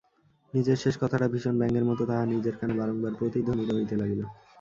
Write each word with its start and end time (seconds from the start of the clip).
নিজের 0.53 0.77
শেষ 0.77 0.95
কথাটা 1.01 1.27
ভীষণ 1.27 1.55
ব্যঙ্গের 1.59 1.85
মতো 1.85 2.03
তাহার 2.05 2.27
নিজের 2.33 2.55
কানে 2.59 2.73
বারংবার 2.79 3.17
প্রতিধ্বনিত 3.19 3.69
হইতে 3.73 3.95
লাগিল। 4.01 4.21